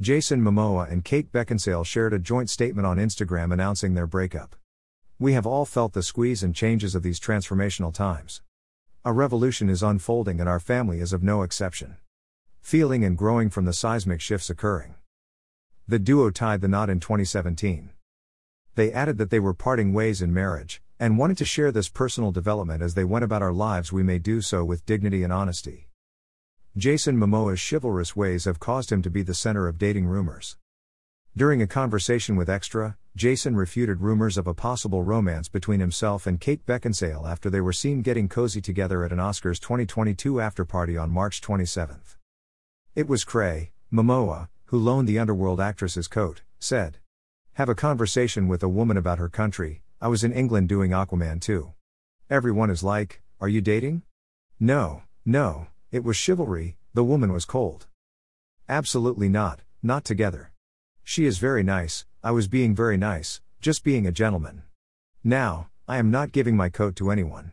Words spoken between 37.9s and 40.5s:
getting cozy together at an Oscars 2022